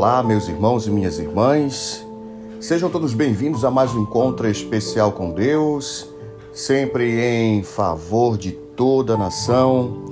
[0.00, 2.02] Olá, meus irmãos e minhas irmãs.
[2.58, 6.08] Sejam todos bem-vindos a mais um encontro especial com Deus,
[6.54, 10.02] sempre em favor de toda a nação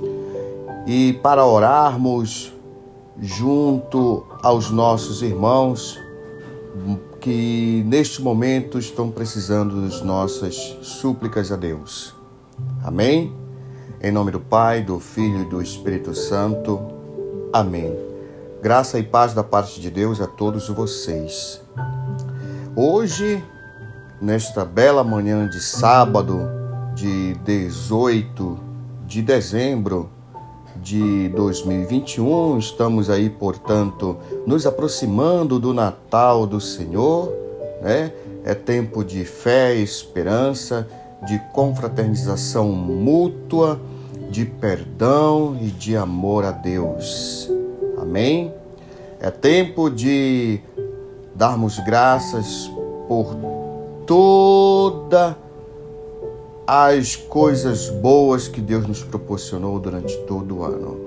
[0.85, 2.53] e para orarmos
[3.19, 5.99] junto aos nossos irmãos
[7.19, 12.13] que neste momento estão precisando das nossas súplicas a Deus.
[12.83, 13.33] Amém?
[13.99, 16.79] Em nome do Pai, do Filho e do Espírito Santo.
[17.51, 18.08] Amém.
[18.61, 21.61] Graça e paz da parte de Deus a todos vocês.
[22.75, 23.41] Hoje,
[24.21, 26.41] nesta bela manhã de sábado,
[26.93, 28.59] de 18
[29.07, 30.09] de dezembro
[30.75, 37.31] de 2021, estamos aí, portanto, nos aproximando do Natal do Senhor,
[37.81, 38.11] né?
[38.43, 40.85] É tempo de fé, esperança,
[41.25, 43.79] de confraternização mútua,
[44.29, 47.58] de perdão e de amor a Deus.
[48.09, 48.51] Amém?
[49.19, 50.59] É tempo de
[51.35, 52.67] darmos graças
[53.07, 53.35] por
[54.07, 55.37] toda
[56.65, 60.99] as coisas boas que Deus nos proporcionou durante todo o ano.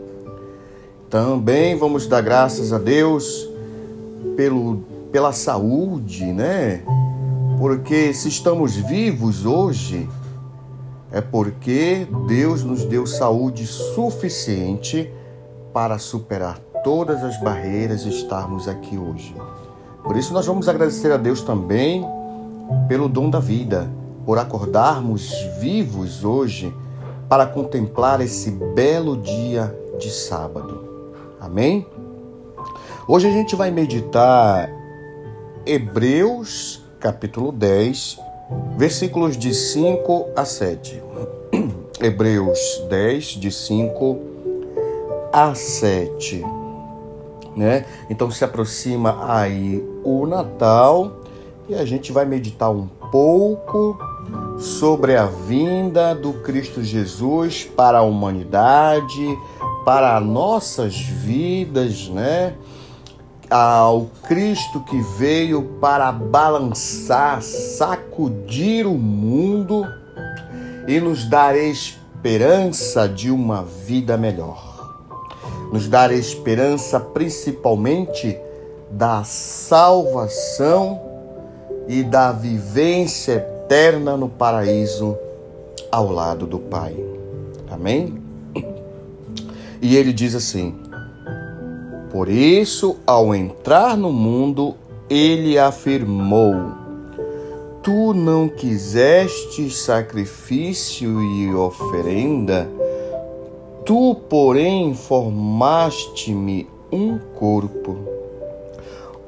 [1.10, 3.48] Também vamos dar graças a Deus
[4.36, 6.84] pelo, pela saúde, né?
[7.58, 10.08] Porque se estamos vivos hoje,
[11.10, 15.10] é porque Deus nos deu saúde suficiente
[15.72, 19.34] para superar todas as barreiras estarmos aqui hoje.
[20.02, 22.04] Por isso, nós vamos agradecer a Deus também
[22.88, 23.88] pelo dom da vida,
[24.26, 26.74] por acordarmos vivos hoje
[27.28, 30.84] para contemplar esse belo dia de sábado.
[31.40, 31.86] Amém?
[33.06, 34.70] Hoje a gente vai meditar
[35.64, 38.18] Hebreus, capítulo 10,
[38.76, 41.02] versículos de 5 a 7.
[42.00, 44.18] Hebreus 10, de 5
[45.32, 46.61] a 7
[47.56, 47.84] né?
[48.08, 51.20] Então se aproxima aí o Natal
[51.68, 53.98] e a gente vai meditar um pouco
[54.58, 59.38] sobre a vinda do Cristo Jesus para a humanidade,
[59.84, 62.54] para nossas vidas, né?
[63.50, 69.86] Ao Cristo que veio para balançar, sacudir o mundo
[70.88, 74.71] e nos dar esperança de uma vida melhor
[75.72, 78.38] nos dar esperança principalmente
[78.90, 81.00] da salvação
[81.88, 85.16] e da vivência eterna no paraíso
[85.90, 86.94] ao lado do Pai.
[87.70, 88.20] Amém?
[89.80, 90.74] E ele diz assim:
[92.10, 94.74] Por isso, ao entrar no mundo,
[95.08, 96.54] ele afirmou:
[97.82, 102.70] Tu não quiseste sacrifício e oferenda,
[103.84, 107.98] Tu, porém, formaste-me um corpo.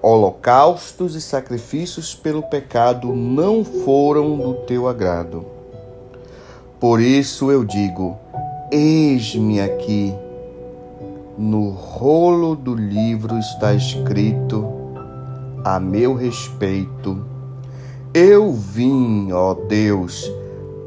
[0.01, 5.45] Holocaustos e sacrifícios pelo pecado não foram do teu agrado.
[6.79, 8.17] Por isso eu digo:
[8.71, 10.15] Eis-me aqui.
[11.37, 14.65] No rolo do livro está escrito
[15.65, 17.25] a meu respeito.
[18.13, 20.31] Eu vim, ó Deus,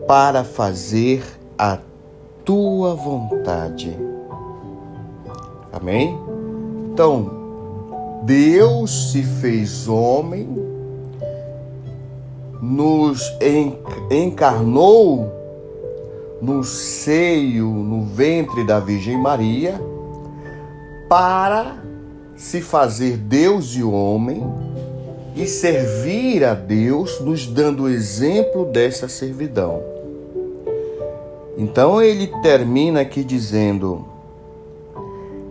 [0.07, 1.21] para fazer
[1.57, 1.77] a
[2.47, 3.93] tua vontade.
[5.69, 6.17] Amém?
[6.93, 7.29] Então,
[8.23, 10.47] Deus se fez homem,
[12.61, 13.21] nos
[14.09, 15.29] encarnou
[16.41, 19.77] no seio, no ventre da Virgem Maria,
[21.09, 21.75] para
[22.37, 24.41] se fazer Deus e homem
[25.35, 29.96] e servir a Deus, nos dando exemplo dessa servidão.
[31.57, 34.05] Então ele termina aqui dizendo: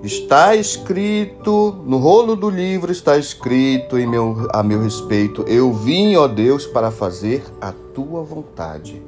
[0.05, 6.15] Está escrito, no rolo do livro está escrito em meu, a meu respeito: Eu vim,
[6.15, 9.03] ó Deus, para fazer a tua vontade.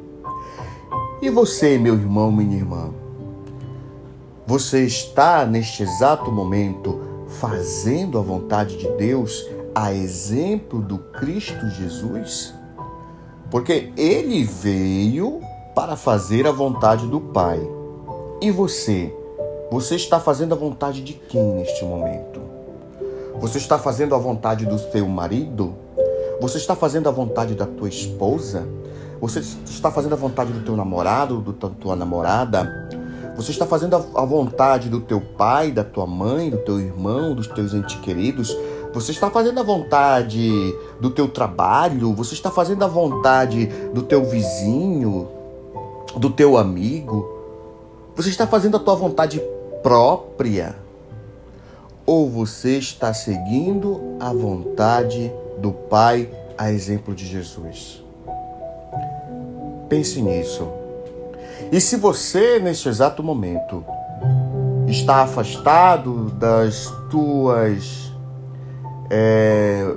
[1.23, 2.90] E você, meu irmão, minha irmã,
[4.44, 12.55] você está neste exato momento fazendo a vontade de Deus a exemplo do Cristo Jesus?
[13.50, 15.40] Porque ele veio
[15.78, 17.60] para fazer a vontade do Pai.
[18.42, 19.14] E você?
[19.70, 22.40] Você está fazendo a vontade de quem neste momento?
[23.38, 25.72] Você está fazendo a vontade do seu marido?
[26.40, 28.66] Você está fazendo a vontade da tua esposa?
[29.20, 32.90] Você está fazendo a vontade do teu namorado, da tua namorada?
[33.36, 37.46] Você está fazendo a vontade do teu pai, da tua mãe, do teu irmão, dos
[37.46, 38.52] teus entes queridos?
[38.92, 42.12] Você está fazendo a vontade do teu trabalho?
[42.14, 45.38] Você está fazendo a vontade do teu vizinho,
[46.19, 47.26] do teu amigo?
[48.17, 49.41] Você está fazendo a tua vontade
[49.82, 50.76] própria?
[52.09, 56.26] ou você está seguindo a vontade do Pai,
[56.56, 58.03] a exemplo de Jesus?
[59.91, 60.67] Pense nisso.
[61.70, 63.85] E se você, neste exato momento,
[64.87, 68.11] está afastado das tuas
[69.11, 69.94] é,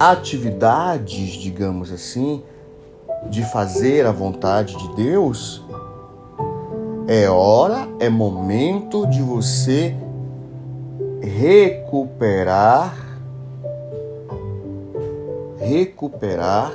[0.00, 2.42] atividades, digamos assim,
[3.30, 5.64] de fazer a vontade de Deus,
[7.06, 9.94] é hora, é momento de você
[11.22, 13.06] recuperar
[15.66, 16.72] recuperar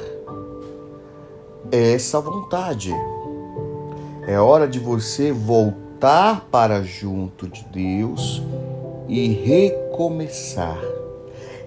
[1.72, 2.94] essa vontade.
[4.28, 8.44] É hora de você voltar para junto de Deus
[9.08, 11.01] e recomeçar.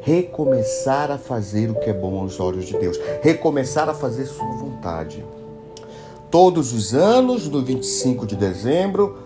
[0.05, 3.01] Recomeçar a fazer o que é bom aos olhos de Deus.
[3.23, 5.25] Recomeçar a fazer sua vontade.
[6.31, 9.17] Todos os anos, no 25 de dezembro,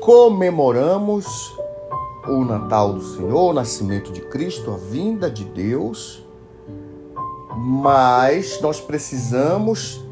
[0.00, 1.26] comemoramos
[2.26, 6.24] o Natal do Senhor, o nascimento de Cristo, a vinda de Deus.
[7.54, 10.02] Mas nós precisamos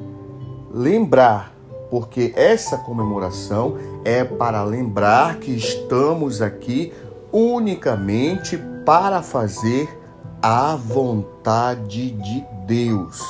[0.70, 1.56] lembrar,
[1.90, 6.92] porque essa comemoração é para lembrar que estamos aqui
[7.32, 9.99] unicamente para fazer
[10.42, 13.20] a vontade de Deus.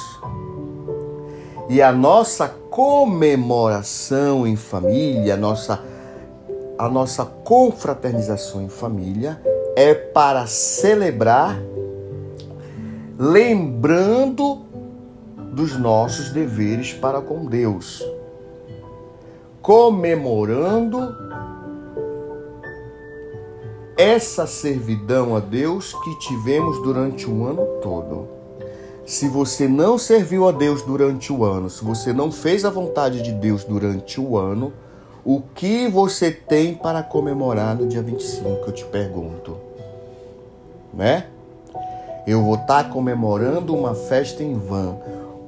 [1.69, 5.81] E a nossa comemoração em família, a nossa,
[6.79, 9.41] a nossa confraternização em família
[9.77, 11.61] é para celebrar,
[13.19, 14.63] lembrando
[15.53, 18.05] dos nossos deveres para com Deus,
[19.61, 21.15] comemorando
[24.01, 28.29] essa servidão a Deus que tivemos durante o ano todo.
[29.05, 33.21] Se você não serviu a Deus durante o ano, se você não fez a vontade
[33.21, 34.73] de Deus durante o ano,
[35.23, 38.49] o que você tem para comemorar no dia 25?
[38.49, 39.59] Eu te pergunto.
[40.95, 41.27] Né?
[42.27, 45.03] Eu vou estar comemorando uma festa em vão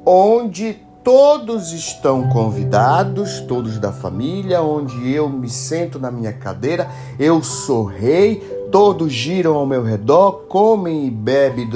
[0.05, 6.89] onde todos estão convidados, todos da família, onde eu me sento na minha cadeira,
[7.19, 8.37] eu sou rei,
[8.71, 11.69] todos giram ao meu redor, comem e bebem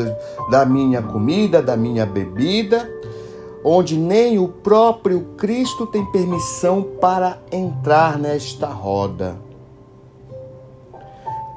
[0.51, 2.89] da minha comida, da minha bebida,
[3.65, 9.37] onde nem o próprio Cristo tem permissão para entrar nesta roda.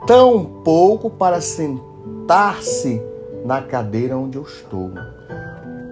[0.07, 2.99] Tão pouco para sentar-se
[3.45, 4.89] na cadeira onde eu estou.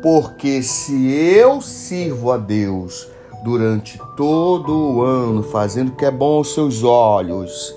[0.02, 3.08] Porque se eu sirvo a Deus
[3.44, 7.76] durante todo o ano, fazendo o que é bom aos seus olhos,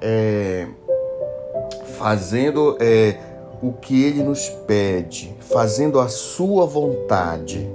[0.00, 0.66] é,
[1.98, 3.18] fazendo é,
[3.62, 7.68] o que Ele nos pede, fazendo a Sua vontade.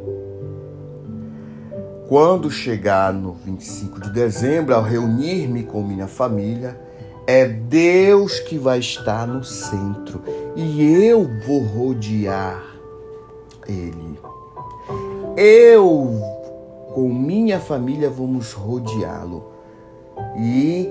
[2.07, 6.79] Quando chegar no 25 de dezembro, ao reunir-me com minha família,
[7.27, 10.21] é Deus que vai estar no centro
[10.55, 12.74] e eu vou rodear
[13.67, 14.19] ele.
[15.37, 16.21] Eu,
[16.93, 19.51] com minha família, vamos rodeá-lo
[20.37, 20.89] e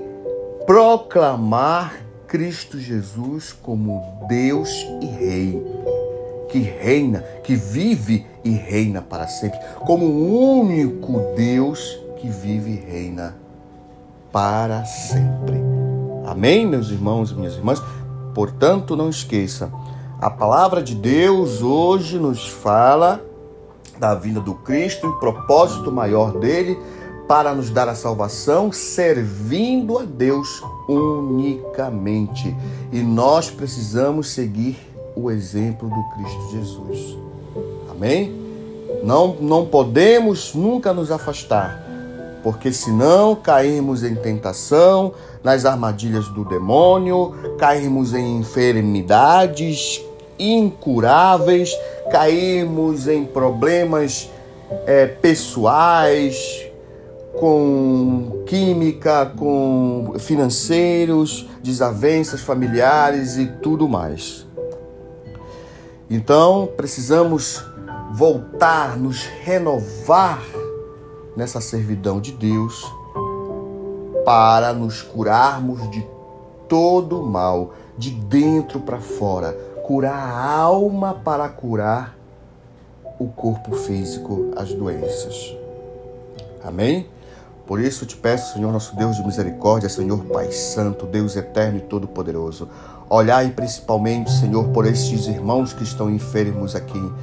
[0.65, 4.69] proclamar Cristo Jesus como Deus
[5.01, 5.65] e Rei,
[6.49, 12.91] que reina, que vive e reina para sempre, como o único Deus que vive e
[12.91, 13.35] reina
[14.31, 15.55] para sempre.
[16.25, 17.81] Amém, meus irmãos e minhas irmãs?
[18.33, 19.71] Portanto, não esqueça
[20.25, 23.23] a palavra de Deus hoje nos fala
[23.99, 26.79] da vinda do Cristo e propósito maior dele
[27.27, 32.55] para nos dar a salvação, servindo a Deus unicamente.
[32.91, 34.75] E nós precisamos seguir
[35.15, 37.19] o exemplo do Cristo Jesus.
[37.91, 38.35] Amém?
[39.03, 41.83] Não, não podemos nunca nos afastar,
[42.41, 45.13] porque senão caímos em tentação,
[45.43, 50.03] nas armadilhas do demônio, caímos em enfermidades
[50.37, 51.71] incuráveis,
[52.11, 54.29] caímos em problemas
[54.85, 56.65] é, pessoais,
[57.39, 64.45] com química, com financeiros, desavenças familiares e tudo mais.
[66.09, 67.63] Então, precisamos
[68.13, 70.41] voltar, nos renovar
[71.35, 72.85] nessa servidão de Deus
[74.23, 76.05] para nos curarmos de
[76.67, 82.17] todo mal, de dentro para fora, curar a alma para curar
[83.19, 85.55] o corpo físico, as doenças.
[86.63, 87.07] Amém?
[87.67, 91.81] Por isso te peço, Senhor nosso Deus de misericórdia, Senhor Pai Santo, Deus eterno e
[91.81, 92.67] todo-poderoso,
[93.07, 97.13] olhai principalmente, Senhor, por estes irmãos que estão enfermos aqui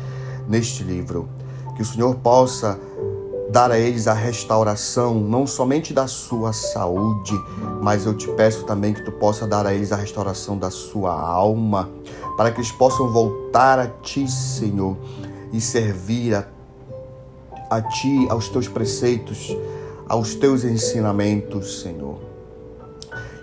[0.47, 1.28] neste livro.
[1.75, 2.78] Que o Senhor possa
[3.50, 7.35] dar a eles a restauração, não somente da sua saúde,
[7.83, 11.12] mas eu te peço também que tu possa dar a eles a restauração da sua
[11.12, 11.90] alma,
[12.37, 14.97] para que eles possam voltar a ti, Senhor,
[15.53, 16.47] e servir a,
[17.71, 19.57] a ti, aos teus preceitos,
[20.09, 22.19] aos teus ensinamentos, Senhor.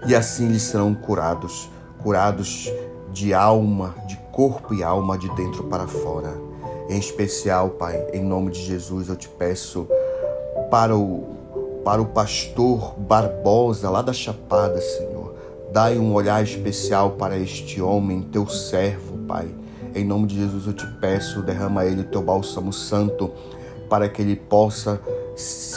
[0.08, 1.70] E assim eles serão curados,
[2.02, 2.72] curados
[3.12, 6.34] de alma, de corpo e alma, de dentro para fora.
[6.90, 9.88] Em especial, Pai, em nome de Jesus, eu te peço
[10.72, 11.36] para o,
[11.84, 15.29] para o pastor Barbosa, lá da Chapada, Senhor.
[15.72, 19.48] Dai um olhar especial para este homem, teu servo, Pai.
[19.94, 23.32] Em nome de Jesus, eu te peço, derrama ele teu bálsamo santo,
[23.88, 25.00] para que ele possa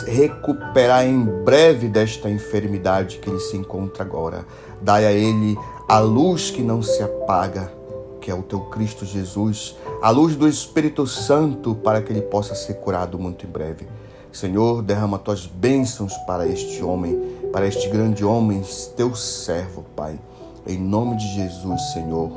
[0.06, 4.46] recuperar em breve desta enfermidade que ele se encontra agora.
[4.80, 7.70] Dai a ele a luz que não se apaga,
[8.18, 12.54] que é o teu Cristo Jesus, a luz do Espírito Santo para que ele possa
[12.54, 13.86] ser curado muito em breve.
[14.32, 17.20] Senhor, derrama tuas bênçãos para este homem,
[17.52, 18.62] para este grande homem,
[18.96, 20.18] teu servo, Pai.
[20.66, 22.30] Em nome de Jesus, Senhor,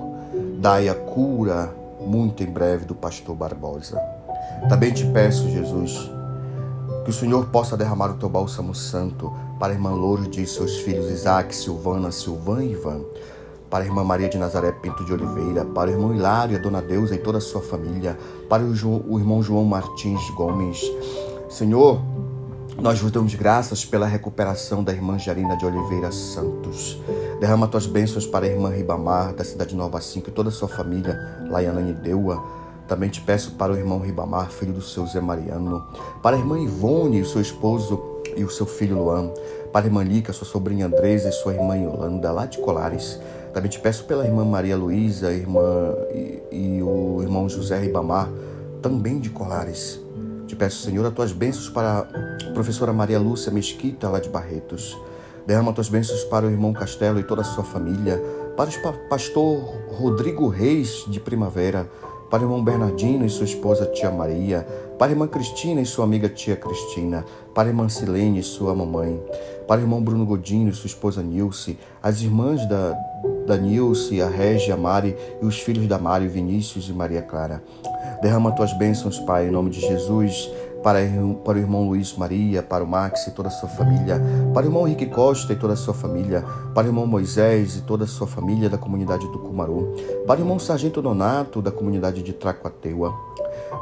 [0.60, 4.01] dai a cura muito em breve do pastor Barbosa.
[4.67, 6.12] Também te peço, Jesus,
[7.03, 10.77] que o Senhor possa derramar o teu bálsamo santo para a irmã Lourdes e seus
[10.77, 13.01] filhos Isaac, Silvana, Silvan e Ivan
[13.69, 16.81] para a irmã Maria de Nazaré Pinto de Oliveira, para o irmão Hilário, a dona
[16.81, 18.17] Deusa e toda a sua família,
[18.48, 20.79] para o, o irmão João Martins Gomes.
[21.50, 22.00] Senhor,
[22.77, 27.00] nós vos damos graças pela recuperação da irmã Jarina de Oliveira Santos.
[27.39, 30.67] Derrama tuas bênçãos para a irmã Ribamar, da cidade Nova 5 e toda a sua
[30.67, 31.17] família,
[31.50, 32.44] Laiana Nideua.
[32.88, 35.88] Também te peço para o irmão Ribamar, filho do seu Zé Mariano,
[36.22, 39.32] para a irmã Ivone o seu esposo e o seu filho Luan,
[39.72, 43.20] para a irmã Lica, sua sobrinha Andresa e sua irmã Yolanda, lá de Colares,
[43.53, 48.29] também te peço pela irmã Maria Luísa, irmã e, e, o irmão José Ribamar,
[48.82, 50.04] também de Colares.
[50.55, 54.97] Te peço, Senhor, as tuas bênçãos para a professora Maria Lúcia Mesquita, lá de Barretos.
[55.45, 58.24] Derrama tuas bênçãos para o irmão Castelo e toda a sua família,
[58.55, 59.59] para o pastor
[59.89, 61.91] Rodrigo Reis, de Primavera,
[62.31, 64.65] para o irmão Bernardino e sua esposa Tia Maria,
[64.97, 68.74] para a irmã Cristina e sua amiga Tia Cristina, para a irmã Silene e sua
[68.74, 69.21] mamãe,
[69.67, 72.93] para o irmão Bruno Godinho e sua esposa Nilce, as irmãs da,
[73.45, 77.62] da Nilce, a Régia, a Mari e os filhos da Mari, Vinícius e Maria Clara.
[78.22, 80.50] Derrama tuas bênçãos, Pai, em nome de Jesus,
[80.84, 81.00] para,
[81.43, 84.22] para o irmão Luiz Maria, para o Max e toda a sua família,
[84.53, 86.43] para o irmão Henrique Costa e toda a sua família,
[86.74, 89.95] para o irmão Moisés e toda a sua família da comunidade do Cumaru,
[90.27, 93.13] para o irmão Sargento Donato da comunidade de Tracuateua.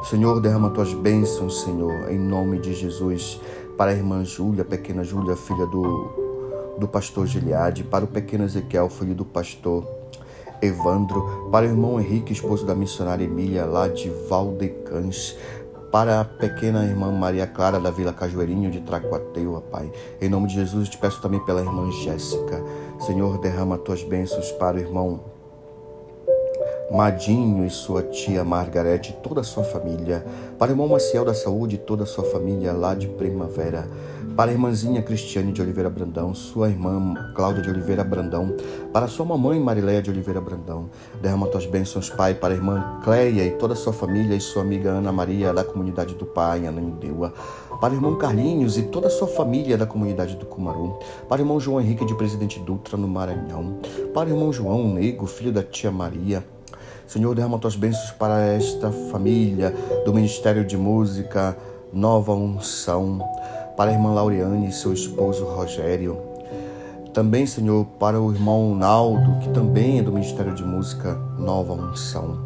[0.08, 3.40] Senhor, derrama tuas bênçãos, Senhor, em nome de Jesus,
[3.76, 6.24] para a irmã Júlia, pequena Júlia, filha do
[6.78, 9.84] do pastor Gileade, para o pequeno Ezequiel, filho do pastor
[10.62, 15.36] Evandro, para o irmão Henrique, esposo da missionária Emília, lá de Valdecães,
[15.90, 19.92] para a pequena irmã Maria Clara da Vila Cajueirinho de Tracuateua, Pai.
[20.20, 22.62] Em nome de Jesus, te peço também pela irmã Jéssica.
[22.98, 25.20] Senhor, derrama tuas bênçãos para o irmão
[26.90, 30.24] Madinho e sua tia Margarete e toda a sua família,
[30.58, 33.88] para o irmão Maciel da Saúde e toda a sua família lá de Primavera,
[34.36, 38.56] para a irmãzinha Cristiane de Oliveira Brandão, sua irmã Cláudia de Oliveira Brandão,
[38.92, 40.90] para sua mamãe Marileia de Oliveira Brandão.
[41.22, 44.62] Derrama tuas bênçãos, Pai, para a irmã Cleia e toda a sua família e sua
[44.62, 47.32] amiga Ana Maria da comunidade do Pai, Ananindeua.
[47.80, 50.98] Para o irmão Carlinhos e toda a sua família da comunidade do Cumaru.
[51.28, 53.78] Para o irmão João Henrique de Presidente Dutra, no Maranhão.
[54.12, 56.44] Para o irmão João Nego, filho da tia Maria.
[57.06, 59.70] Senhor, derrama tuas bênçãos para esta família
[60.04, 61.56] do Ministério de Música
[61.92, 63.20] Nova Unção
[63.76, 66.18] para a irmã Laureane e seu esposo Rogério.
[67.12, 72.40] Também, Senhor, para o irmão Naldo, que também é do Ministério de Música Nova Unção.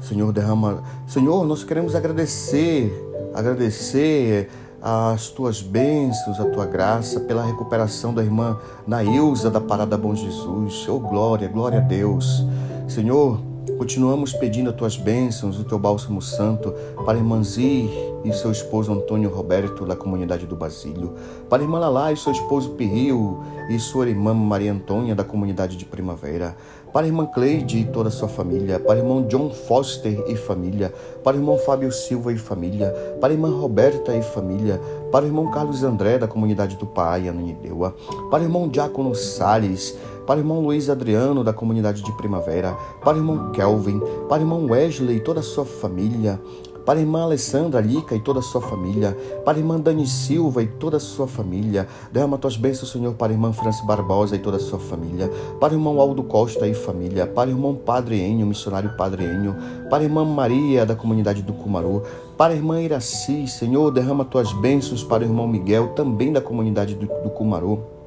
[0.00, 0.82] Senhor, derrama.
[1.06, 2.92] Senhor, nós queremos agradecer,
[3.34, 4.50] agradecer
[4.80, 10.88] as tuas bênçãos, a tua graça, pela recuperação da irmã Nailza da Parada Bom Jesus.
[10.88, 12.44] Oh, glória, glória a Deus.
[12.86, 13.40] Senhor,
[13.76, 16.72] continuamos pedindo as tuas bênçãos, o teu bálsamo santo
[17.04, 17.90] para a irmã Zir
[18.24, 21.14] e seu esposo Antônio Roberto, da comunidade do Basílio,
[21.48, 25.76] para a irmã Lalá e seu esposo Pirril e sua irmã Maria Antônia, da comunidade
[25.76, 26.56] de Primavera,
[26.92, 30.36] para a irmã Cleide e toda a sua família, para o irmão John Foster e
[30.36, 34.80] família, para o irmão Fábio Silva e família, para a irmã Roberta e família,
[35.12, 37.94] para o irmão Carlos André, da comunidade do Pai, Ananindeua,
[38.30, 39.96] para o irmão Diácono Salles,
[40.28, 44.42] para o irmão Luiz Adriano, da comunidade de Primavera, para o irmão Kelvin, para o
[44.42, 46.38] irmão Wesley e toda a sua família,
[46.84, 50.62] para a irmã Alessandra Lica e toda a sua família, para a irmã Dani Silva
[50.62, 51.88] e toda a sua família.
[52.12, 55.72] Derrama tuas bênçãos, Senhor, para a irmã Franci Barbosa e toda a sua família, para
[55.72, 59.56] o irmão Aldo Costa e família, para o irmão Padre Enio, missionário Padre Enio,
[59.88, 62.02] para a irmã Maria da comunidade do Cumaru,
[62.36, 66.94] Para a irmã Iraci, Senhor, derrama tuas bênçãos para o irmão Miguel, também da comunidade
[66.94, 67.97] do, do Cumarô.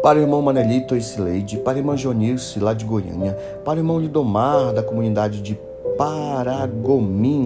[0.00, 3.32] Para o irmão Manelito e Sileide, para a irmã Jonilce, lá de Goiânia,
[3.64, 5.58] para o irmão Lidomar, da comunidade de
[5.98, 7.42] Paragominas.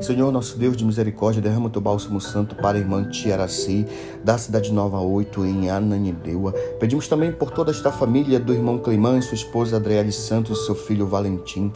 [0.00, 3.86] Senhor, nosso Deus de misericórdia, derrama o teu bálsamo santo para a irmã Tiaraci,
[4.24, 6.52] da cidade Nova 8, em Ananindeua.
[6.80, 10.74] Pedimos também por toda esta família do irmão Climã e sua esposa Adriele Santos, seu
[10.74, 11.72] filho Valentim,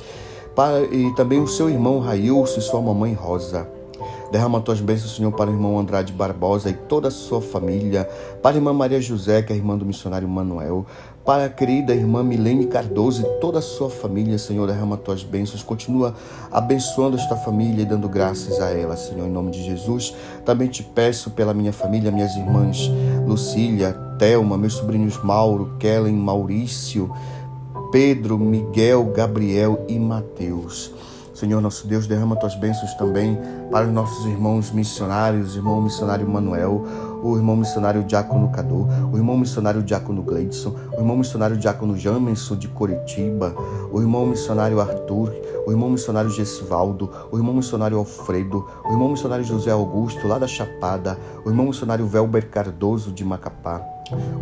[0.55, 3.82] para, e também o seu irmão Railson e sua mamãe Rosa.
[4.33, 8.09] Derrama tuas bênçãos, Senhor, para o irmão Andrade Barbosa e toda a sua família,
[8.43, 10.87] para a irmã Maria José, que é irmã do missionário Manuel,
[11.23, 15.63] para a querida irmã Milene Cardoso e toda a sua família, Senhor, derrama tuas bênçãos.
[15.63, 16.15] Continua
[16.51, 20.15] abençoando esta família e dando graças a ela, Senhor, em nome de Jesus.
[20.47, 22.91] Também te peço pela minha família, minhas irmãs
[23.27, 27.13] Lucília, Thelma, meus sobrinhos Mauro, Kellen, Maurício,
[27.93, 30.91] Pedro, Miguel, Gabriel e Mateus.
[31.43, 33.37] Senhor nosso Deus, derrama tuas bênçãos também
[33.69, 36.87] para os nossos irmãos missionários, irmão missionário Manuel,
[37.21, 42.55] o irmão missionário Diácono Cadu, o irmão missionário Diácono Gleidson, o irmão missionário Diácono Jamerson
[42.55, 43.57] de Coritiba,
[43.91, 45.35] o irmão missionário Arthur,
[45.67, 50.47] o irmão missionário Gessivaldo, o irmão missionário Alfredo, o irmão missionário José Augusto, lá da
[50.47, 53.85] Chapada, o irmão missionário Velber Cardoso de Macapá,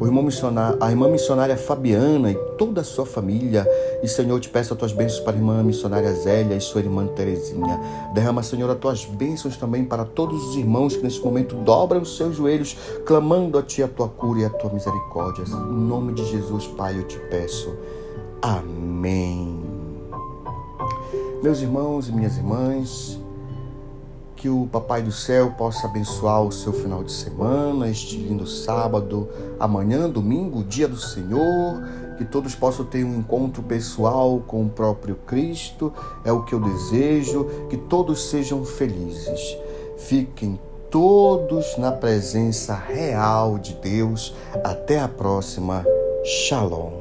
[0.01, 3.67] o irmão missionário, a irmã missionária Fabiana e toda a sua família.
[4.03, 7.07] E, Senhor, te peço as tuas bênçãos para a irmã missionária Zélia e sua irmã
[7.07, 7.79] Terezinha.
[8.15, 12.17] Derrama, Senhor, as tuas bênçãos também para todos os irmãos que nesse momento dobram os
[12.17, 15.45] seus joelhos, clamando a Ti a tua cura e a tua misericórdia.
[15.45, 17.75] Em nome de Jesus, Pai, eu te peço.
[18.41, 19.61] Amém.
[21.43, 23.20] Meus irmãos e minhas irmãs,
[24.41, 29.29] que o Papai do Céu possa abençoar o seu final de semana, este lindo sábado,
[29.59, 31.83] amanhã, domingo, dia do Senhor,
[32.17, 35.93] que todos possam ter um encontro pessoal com o próprio Cristo,
[36.25, 39.59] é o que eu desejo, que todos sejam felizes.
[39.99, 40.59] Fiquem
[40.91, 44.35] todos na presença real de Deus.
[44.65, 45.85] Até a próxima.
[46.25, 47.00] Shalom.